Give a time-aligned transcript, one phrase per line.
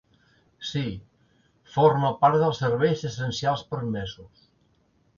[0.69, 0.85] Sí,
[1.75, 4.47] forma part dels serveis essencials permesos.